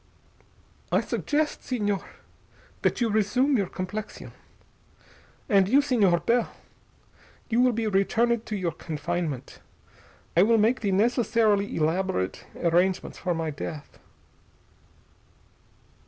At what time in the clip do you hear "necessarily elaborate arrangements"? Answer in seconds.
10.91-13.19